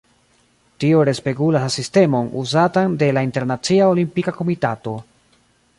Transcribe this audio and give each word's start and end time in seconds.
Tio 0.83 1.01
respegulas 1.09 1.65
la 1.67 1.73
sistemon 1.75 2.31
uzatan 2.45 2.97
de 3.03 3.13
la 3.19 3.25
Internacia 3.29 3.93
Olimpika 3.95 4.35
Komitato. 4.41 4.97